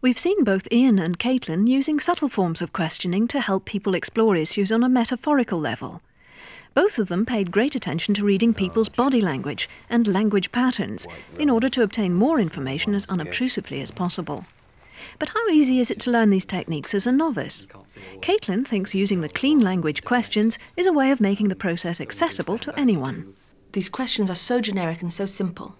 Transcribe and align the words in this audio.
We've 0.00 0.18
seen 0.18 0.44
both 0.44 0.70
Ian 0.70 1.00
and 1.00 1.18
Caitlin 1.18 1.66
using 1.66 1.98
subtle 1.98 2.28
forms 2.28 2.62
of 2.62 2.72
questioning 2.72 3.26
to 3.28 3.40
help 3.40 3.64
people 3.64 3.94
explore 3.94 4.36
issues 4.36 4.70
on 4.70 4.84
a 4.84 4.88
metaphorical 4.88 5.58
level. 5.58 6.02
Both 6.72 7.00
of 7.00 7.08
them 7.08 7.26
paid 7.26 7.50
great 7.50 7.74
attention 7.74 8.14
to 8.14 8.24
reading 8.24 8.54
people's 8.54 8.88
body 8.88 9.20
language 9.20 9.68
and 9.90 10.06
language 10.06 10.52
patterns 10.52 11.08
in 11.36 11.50
order 11.50 11.68
to 11.70 11.82
obtain 11.82 12.14
more 12.14 12.38
information 12.38 12.94
as 12.94 13.06
unobtrusively 13.06 13.82
as 13.82 13.90
possible. 13.90 14.46
But 15.18 15.30
how 15.30 15.48
easy 15.48 15.80
is 15.80 15.90
it 15.90 15.98
to 16.00 16.12
learn 16.12 16.30
these 16.30 16.44
techniques 16.44 16.94
as 16.94 17.04
a 17.04 17.10
novice? 17.10 17.66
Caitlin 18.20 18.64
thinks 18.64 18.94
using 18.94 19.20
the 19.20 19.28
clean 19.28 19.58
language 19.58 20.04
questions 20.04 20.60
is 20.76 20.86
a 20.86 20.92
way 20.92 21.10
of 21.10 21.20
making 21.20 21.48
the 21.48 21.56
process 21.56 22.00
accessible 22.00 22.58
to 22.58 22.78
anyone. 22.78 23.34
These 23.72 23.88
questions 23.88 24.30
are 24.30 24.36
so 24.36 24.60
generic 24.60 25.02
and 25.02 25.12
so 25.12 25.26
simple. 25.26 25.74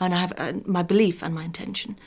And 0.00 0.14
I 0.14 0.16
have 0.16 0.32
uh, 0.38 0.52
my 0.64 0.82
belief 0.82 1.22
and 1.22 1.34
my 1.34 1.44
intention 1.44 1.98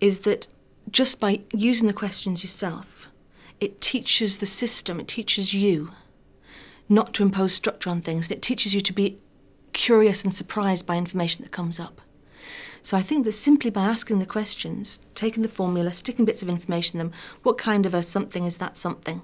is 0.00 0.20
that 0.20 0.46
just 0.90 1.20
by 1.20 1.40
using 1.52 1.86
the 1.86 1.92
questions 1.92 2.42
yourself, 2.42 3.08
it 3.60 3.80
teaches 3.80 4.38
the 4.38 4.46
system, 4.46 5.00
it 5.00 5.08
teaches 5.08 5.54
you 5.54 5.90
not 6.88 7.14
to 7.14 7.22
impose 7.22 7.54
structure 7.54 7.90
on 7.90 8.00
things, 8.00 8.28
and 8.28 8.36
it 8.36 8.42
teaches 8.42 8.74
you 8.74 8.80
to 8.80 8.92
be 8.92 9.18
curious 9.72 10.22
and 10.22 10.34
surprised 10.34 10.86
by 10.86 10.96
information 10.96 11.42
that 11.42 11.50
comes 11.50 11.80
up. 11.80 12.00
So 12.82 12.98
I 12.98 13.02
think 13.02 13.24
that 13.24 13.32
simply 13.32 13.70
by 13.70 13.84
asking 13.84 14.18
the 14.18 14.26
questions, 14.26 15.00
taking 15.14 15.42
the 15.42 15.48
formula, 15.48 15.92
sticking 15.92 16.26
bits 16.26 16.42
of 16.42 16.50
information 16.50 17.00
in 17.00 17.06
them, 17.06 17.16
what 17.42 17.56
kind 17.56 17.86
of 17.86 17.94
a 17.94 18.02
something 18.02 18.44
is 18.44 18.58
that 18.58 18.76
something? 18.76 19.22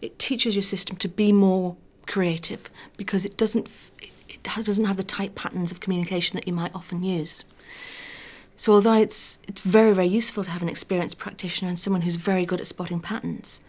It 0.00 0.18
teaches 0.18 0.56
your 0.56 0.62
system 0.62 0.96
to 0.96 1.08
be 1.08 1.32
more 1.32 1.76
creative 2.06 2.70
because 2.96 3.24
it 3.24 3.36
doesn't 3.36 3.68
it 4.00 4.42
doesn't 4.42 4.86
have 4.86 4.96
the 4.96 5.04
tight 5.04 5.34
patterns 5.34 5.70
of 5.70 5.80
communication 5.80 6.36
that 6.36 6.48
you 6.48 6.54
might 6.54 6.74
often 6.74 7.04
use. 7.04 7.44
So 8.56 8.72
although 8.74 8.94
it's 8.94 9.38
it's 9.48 9.60
very 9.60 9.94
very 9.94 10.06
useful 10.06 10.44
to 10.44 10.50
have 10.50 10.62
an 10.62 10.68
experienced 10.68 11.18
practitioner 11.18 11.68
and 11.68 11.78
someone 11.78 12.02
who's 12.02 12.16
very 12.16 12.44
good 12.46 12.60
at 12.60 12.66
spotting 12.66 13.00
patterns, 13.00 13.60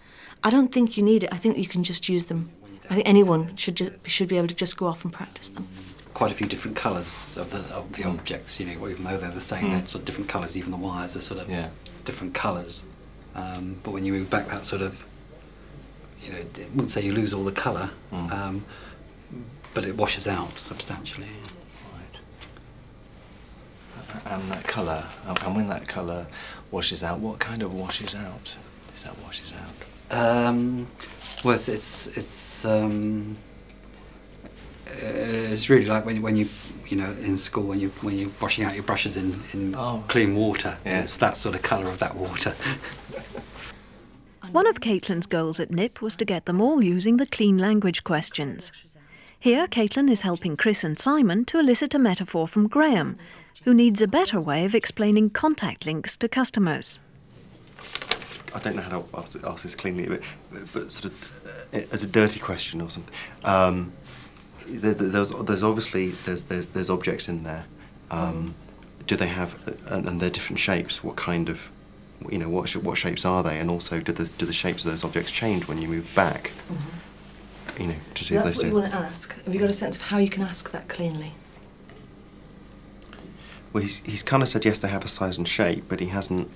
I 0.44 0.50
don't 0.50 0.72
think 0.72 0.98
you 0.98 1.04
need 1.04 1.24
it. 1.24 1.34
I 1.34 1.38
think 1.38 1.58
you 1.58 1.68
can 1.68 1.84
just 1.84 2.10
use 2.10 2.26
them. 2.26 2.52
I 2.90 2.96
think 2.96 3.08
anyone 3.08 3.56
should 3.56 3.76
ju- 3.76 3.94
should 4.06 4.28
be 4.28 4.38
able 4.38 4.50
to 4.50 4.56
just 4.56 4.78
go 4.78 4.88
off 4.88 5.04
and 5.04 5.14
practice 5.14 5.50
them 5.50 5.68
quite 6.14 6.32
a 6.32 6.36
few 6.36 6.48
different 6.48 6.78
colours 6.78 7.38
of 7.38 7.50
the 7.52 7.76
of 7.76 7.92
the 7.94 8.04
objects. 8.04 8.60
You 8.60 8.66
know, 8.68 8.88
even 8.88 9.04
though 9.04 9.18
they're 9.18 9.32
the 9.32 9.42
same, 9.42 9.66
mm. 9.66 9.72
they're 9.72 9.90
sort 9.90 9.96
of 9.96 10.06
different 10.06 10.30
colours. 10.30 10.56
Even 10.58 10.72
the 10.72 10.78
wires 10.78 11.16
are 11.16 11.22
sort 11.22 11.40
of 11.40 11.50
yeah. 11.50 11.70
different 12.06 12.34
colours. 12.34 12.84
Um, 13.36 13.80
but 13.84 13.92
when 13.92 14.06
you 14.06 14.14
move 14.14 14.30
back, 14.30 14.48
that 14.50 14.66
sort 14.66 14.82
of, 14.82 15.04
you 16.24 16.32
know, 16.32 16.38
I 16.38 16.66
wouldn't 16.70 16.92
say 16.92 17.04
you 17.04 17.14
lose 17.14 17.34
all 17.34 17.44
the 17.44 17.52
colour, 17.52 17.90
mm. 18.12 18.32
um, 18.32 18.66
but 19.74 19.86
it 19.86 19.98
washes 19.98 20.28
out 20.28 20.58
substantially. 20.58 21.28
Right. 24.14 24.34
And 24.34 24.44
that 24.52 24.64
colour, 24.64 25.06
and 25.28 25.56
when 25.56 25.68
that 25.70 25.88
colour 25.88 26.28
washes 26.72 27.04
out, 27.04 27.20
what 27.20 27.40
kind 27.40 27.62
of 27.62 27.74
washes 27.74 28.16
out? 28.16 28.58
Is 28.96 29.04
that 29.04 29.18
washes 29.20 29.54
out? 29.54 30.18
Um, 30.18 30.88
well, 31.44 31.56
it's 31.56 31.68
it's, 31.68 32.18
it's 32.18 32.66
um, 32.66 33.38
uh, 34.88 35.52
it's 35.52 35.70
really 35.70 35.86
like 35.86 36.06
when, 36.06 36.22
when 36.22 36.36
you 36.36 36.48
you 36.88 36.98
know 36.98 37.10
in 37.22 37.38
school 37.38 37.64
when 37.64 37.80
you 37.80 37.90
when 38.02 38.18
you're 38.18 38.30
washing 38.42 38.64
out 38.64 38.76
your 38.76 38.84
brushes 38.84 39.18
in, 39.18 39.40
in 39.54 39.74
oh. 39.76 40.04
clean 40.08 40.36
water 40.36 40.78
yeah. 40.86 41.02
it's 41.02 41.18
that 41.18 41.38
sort 41.38 41.56
of 41.56 41.62
colour 41.62 41.88
of 41.88 42.00
that 42.00 42.16
water 42.16 42.54
one 44.52 44.68
of 44.68 44.82
Caitlin's 44.82 45.26
goals 45.26 45.60
at 45.60 45.72
NIP 45.72 46.02
was 46.02 46.16
to 46.18 46.26
get 46.26 46.46
them 46.46 46.62
all 46.62 46.84
using 46.84 47.18
the 47.18 47.26
clean 47.26 47.58
language 47.58 48.04
questions 48.04 48.72
here 49.44 49.68
Caitlin 49.68 50.10
is 50.10 50.22
helping 50.22 50.56
Chris 50.56 50.86
and 50.86 50.98
Simon 50.98 51.44
to 51.44 51.60
elicit 51.60 51.94
a 51.94 52.00
metaphor 52.00 52.48
from 52.48 52.70
Graham 52.70 53.18
who 53.66 53.74
needs 53.74 54.02
a 54.02 54.08
better 54.08 54.40
way 54.40 54.64
of 54.64 54.74
explaining 54.74 55.32
contact 55.32 55.86
links 55.86 56.16
to 56.16 56.30
customers 56.30 56.98
I 58.56 58.60
don't 58.60 58.78
know 58.78 58.84
how 58.84 59.02
to 59.02 59.18
ask, 59.18 59.44
ask 59.44 59.64
this 59.64 59.76
cleanly, 59.76 60.08
but, 60.08 60.22
but 60.72 60.92
sort 60.94 61.12
of 61.12 61.74
uh, 61.74 61.82
as 61.92 62.06
a 62.06 62.08
dirty 62.08 62.40
question 62.40 62.80
or 62.80 62.90
something. 62.90 63.14
Um, 63.44 63.92
there's 64.66 65.32
there's 65.32 65.64
obviously 65.64 66.12
there's 66.26 66.44
there's 66.44 66.68
there's 66.68 66.90
objects 66.90 67.28
in 67.28 67.44
there. 67.44 67.66
Um, 68.12 68.54
do 69.08 69.16
they 69.16 69.28
have 69.28 69.58
and, 69.88 70.06
and 70.08 70.22
they're 70.22 70.30
different 70.30 70.60
shapes? 70.60 71.04
What 71.04 71.16
kind 71.16 71.50
of 71.50 71.68
you 72.30 72.38
know 72.38 72.48
what 72.48 72.72
what 72.76 72.98
shapes 72.98 73.26
are 73.26 73.42
they? 73.42 73.60
And 73.60 73.72
also, 73.72 74.00
do 74.00 74.12
the 74.12 74.26
do 74.38 74.46
the 74.46 74.54
shapes 74.54 74.86
of 74.86 74.92
those 74.92 75.04
objects 75.04 75.32
change 75.32 75.68
when 75.68 75.82
you 75.82 75.88
move 75.88 76.08
back? 76.14 76.52
Mm-hmm. 76.72 77.13
You 77.80 77.88
know, 77.88 77.96
to 78.14 78.24
see 78.24 78.36
That's 78.36 78.52
if 78.52 78.62
they. 78.62 78.64
That's 78.64 78.64
what 78.64 78.68
you 78.68 78.74
want 78.74 78.92
to 78.92 78.98
ask. 78.98 79.44
Have 79.46 79.54
you 79.54 79.60
got 79.60 79.70
a 79.70 79.74
sense 79.74 79.96
of 79.96 80.04
how 80.04 80.18
you 80.18 80.30
can 80.30 80.44
ask 80.44 80.72
that 80.72 80.88
cleanly? 80.88 81.34
Well, 83.72 83.82
he's 83.82 84.00
he's 84.00 84.24
kind 84.24 84.44
of 84.44 84.50
said 84.50 84.66
yes, 84.66 84.80
they 84.80 84.90
have 84.90 85.04
a 85.04 85.08
size 85.10 85.38
and 85.38 85.48
shape, 85.48 85.86
but 85.88 86.00
he 86.00 86.08
hasn't 86.08 86.50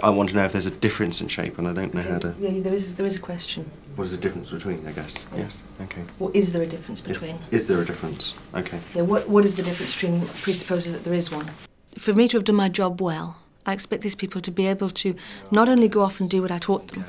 I 0.00 0.10
want 0.10 0.30
to 0.30 0.36
know 0.36 0.44
if 0.44 0.52
there's 0.52 0.66
a 0.66 0.70
difference 0.70 1.20
in 1.20 1.26
shape, 1.26 1.58
and 1.58 1.66
I 1.66 1.72
don't 1.72 1.92
know 1.92 2.00
okay. 2.00 2.10
how 2.10 2.18
to. 2.18 2.34
Yeah, 2.38 2.60
there 2.60 2.72
is. 2.72 2.94
There 2.94 3.06
is 3.06 3.16
a 3.16 3.20
question. 3.20 3.68
What 3.96 4.04
is 4.04 4.12
the 4.12 4.18
difference 4.18 4.50
between? 4.50 4.86
I 4.86 4.92
guess. 4.92 5.26
Yeah. 5.32 5.40
Yes. 5.40 5.62
Okay. 5.80 6.02
What 6.18 6.36
is 6.36 6.52
there 6.52 6.62
a 6.62 6.66
difference 6.66 7.00
between? 7.00 7.36
Is, 7.50 7.62
is 7.62 7.68
there 7.68 7.80
a 7.80 7.84
difference? 7.84 8.38
Okay. 8.54 8.78
Yeah. 8.94 9.02
What 9.02 9.28
What 9.28 9.44
is 9.44 9.56
the 9.56 9.62
difference 9.62 9.92
between 9.92 10.26
presupposes 10.42 10.92
that 10.92 11.02
there 11.02 11.14
is 11.14 11.32
one? 11.32 11.50
For 11.98 12.12
me 12.12 12.28
to 12.28 12.36
have 12.36 12.44
done 12.44 12.56
my 12.56 12.68
job 12.68 13.00
well, 13.00 13.38
I 13.64 13.72
expect 13.72 14.02
these 14.02 14.14
people 14.14 14.40
to 14.42 14.50
be 14.52 14.66
able 14.66 14.90
to 14.90 15.16
not 15.50 15.68
only 15.68 15.88
go 15.88 16.02
off 16.02 16.20
and 16.20 16.30
do 16.30 16.42
what 16.42 16.52
I 16.52 16.58
taught 16.58 16.88
them, 16.88 17.04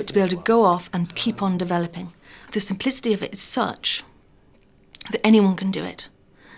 but 0.00 0.06
to 0.06 0.14
be 0.14 0.20
able 0.20 0.30
to 0.30 0.36
go 0.36 0.64
off 0.64 0.88
and 0.94 1.14
keep 1.14 1.42
on 1.42 1.58
developing. 1.58 2.10
The 2.52 2.60
simplicity 2.60 3.12
of 3.12 3.22
it 3.22 3.34
is 3.34 3.42
such 3.42 4.02
that 5.10 5.20
anyone 5.22 5.56
can 5.56 5.70
do 5.70 5.84
it, 5.84 6.08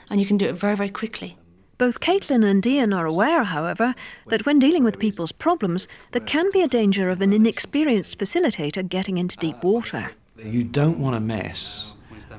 and 0.08 0.20
you 0.20 0.26
can 0.26 0.38
do 0.38 0.46
it 0.46 0.52
very, 0.52 0.76
very 0.76 0.90
quickly. 0.90 1.36
Both 1.76 1.98
Caitlin 1.98 2.48
and 2.48 2.64
Ian 2.64 2.92
are 2.92 3.04
aware, 3.04 3.42
however, 3.42 3.96
that 4.28 4.46
when 4.46 4.60
dealing 4.60 4.84
with 4.84 5.00
people's 5.00 5.32
problems, 5.32 5.88
there 6.12 6.20
can 6.20 6.52
be 6.52 6.62
a 6.62 6.68
danger 6.68 7.10
of 7.10 7.20
an 7.20 7.32
inexperienced 7.32 8.16
facilitator 8.16 8.88
getting 8.88 9.18
into 9.18 9.36
deep 9.38 9.64
water. 9.64 10.12
You 10.38 10.62
don't 10.62 11.00
want 11.00 11.16
to 11.16 11.20
mess 11.20 11.90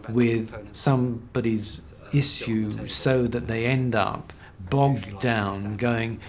with 0.08 0.56
somebody's 0.72 1.82
issue 2.14 2.88
so 2.88 3.28
that 3.28 3.48
they 3.48 3.66
end 3.66 3.94
up 3.94 4.32
bogged 4.70 5.20
down 5.20 5.76
going, 5.76 6.22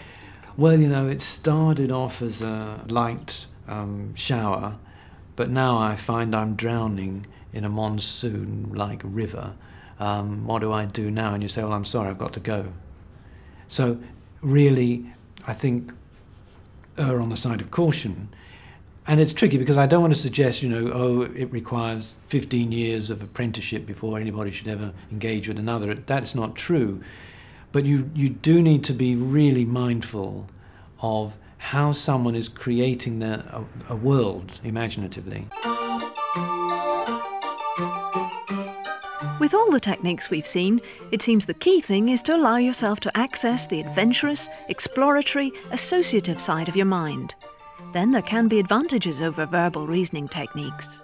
well, 0.57 0.81
you 0.81 0.89
know, 0.89 1.07
it 1.07 1.23
started 1.23 1.93
off 1.93 2.21
as 2.21 2.43
a 2.43 2.81
light 2.89 3.47
um, 3.69 4.15
shower, 4.15 4.77
but 5.37 5.51
now 5.51 5.79
I 5.79 5.97
find 5.97 6.35
I'm 6.35 6.55
drowning 6.55 7.27
in 7.53 7.65
a 7.65 7.69
monsoon 7.69 8.73
like 8.75 9.01
river. 9.05 9.55
Um, 9.99 10.47
what 10.47 10.61
do 10.61 10.73
I 10.73 10.87
do 10.87 11.11
now? 11.11 11.35
And 11.35 11.43
you 11.43 11.49
say, 11.49 11.63
well, 11.63 11.73
I'm 11.73 11.85
sorry, 11.85 12.11
I've 12.11 12.19
got 12.19 12.33
to 12.35 12.41
go. 12.41 12.73
So, 13.69 13.99
really, 14.43 15.13
I 15.47 15.55
think 15.55 15.93
err 16.99 17.21
on 17.21 17.29
the 17.29 17.37
side 17.37 17.61
of 17.61 17.71
caution. 17.71 18.29
And 19.07 19.21
it's 19.21 19.33
tricky 19.33 19.59
because 19.59 19.77
I 19.77 19.87
don't 19.87 20.01
want 20.01 20.15
to 20.15 20.21
suggest, 20.21 20.63
you 20.63 20.69
know, 20.69 20.91
oh, 20.93 21.23
it 21.23 21.53
requires 21.53 22.15
15 22.27 22.73
years 22.73 23.11
of 23.11 23.23
apprenticeship 23.23 23.85
before 23.85 24.19
anybody 24.19 24.51
should 24.51 24.69
ever 24.69 24.93
engage 25.13 25.47
with 25.47 25.59
another. 25.59 25.95
That's 25.95 26.35
not 26.35 26.57
true. 26.57 27.03
But 27.71 27.85
you, 27.85 28.11
you 28.15 28.31
do 28.31 28.63
need 28.63 28.83
to 28.85 28.95
be 28.95 29.15
really 29.15 29.65
mindful 29.65 30.49
of 31.01 31.37
how 31.65 31.91
someone 31.91 32.35
is 32.35 32.47
creating 32.47 33.21
their, 33.21 33.43
a, 33.51 33.65
a 33.89 33.97
world 33.97 34.61
imaginatively. 34.65 35.49
With 39.41 39.55
all 39.55 39.71
the 39.71 39.81
techniques 39.81 40.29
we've 40.29 40.47
seen, 40.47 40.83
it 41.11 41.23
seems 41.23 41.47
the 41.47 41.55
key 41.55 41.81
thing 41.81 42.11
is 42.11 42.21
to 42.23 42.37
allow 42.37 42.57
yourself 42.57 43.01
to 43.01 43.17
access 43.17 43.65
the 43.65 43.81
adventurous, 43.81 44.51
exploratory, 44.69 45.53
associative 45.71 46.39
side 46.39 46.69
of 46.69 46.77
your 46.77 46.87
mind. 46.87 47.35
Then 47.95 48.13
there 48.13 48.21
can 48.21 48.47
be 48.47 48.59
advantages 48.59 49.23
over 49.23 49.47
verbal 49.47 49.87
reasoning 49.87 50.29
techniques. 50.29 51.01